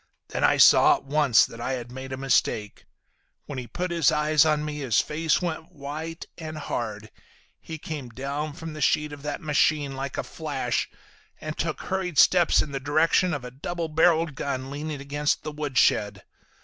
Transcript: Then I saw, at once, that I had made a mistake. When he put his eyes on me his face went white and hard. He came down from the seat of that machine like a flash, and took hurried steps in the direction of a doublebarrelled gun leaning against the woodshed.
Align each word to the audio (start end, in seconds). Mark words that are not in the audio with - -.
Then 0.29 0.43
I 0.43 0.57
saw, 0.57 0.95
at 0.95 1.03
once, 1.03 1.45
that 1.45 1.61
I 1.61 1.73
had 1.73 1.91
made 1.91 2.11
a 2.11 2.17
mistake. 2.17 2.87
When 3.45 3.59
he 3.59 3.67
put 3.67 3.91
his 3.91 4.11
eyes 4.11 4.45
on 4.47 4.65
me 4.65 4.79
his 4.79 4.99
face 4.99 5.43
went 5.43 5.71
white 5.71 6.25
and 6.39 6.57
hard. 6.57 7.11
He 7.59 7.77
came 7.77 8.09
down 8.09 8.53
from 8.53 8.73
the 8.73 8.81
seat 8.81 9.13
of 9.13 9.21
that 9.21 9.41
machine 9.41 9.95
like 9.95 10.17
a 10.17 10.23
flash, 10.23 10.89
and 11.39 11.55
took 11.55 11.81
hurried 11.81 12.17
steps 12.17 12.63
in 12.63 12.71
the 12.71 12.79
direction 12.79 13.31
of 13.31 13.45
a 13.45 13.51
doublebarrelled 13.51 14.33
gun 14.33 14.71
leaning 14.71 14.99
against 14.99 15.43
the 15.43 15.51
woodshed. 15.51 16.23